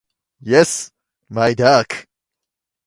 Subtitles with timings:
[0.41, 0.95] イエス
[1.29, 2.07] マイダーク